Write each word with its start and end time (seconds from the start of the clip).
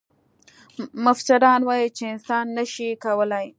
مفسران 1.05 1.61
وايي 1.69 1.87
چې 1.97 2.03
انسان 2.13 2.45
نه 2.57 2.63
شي 2.73 2.87
کولای. 3.03 3.47